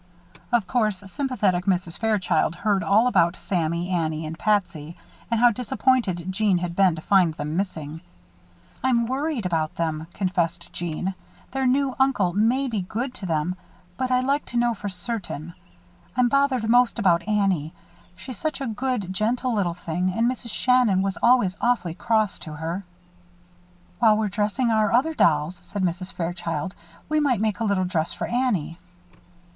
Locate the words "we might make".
27.07-27.59